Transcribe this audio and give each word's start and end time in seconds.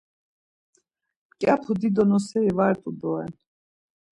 Mǩyapu 1.29 1.71
dido 1.79 2.03
noseri 2.09 2.51
var 2.57 2.75
t̆u 2.81 2.89
doren. 2.99 3.31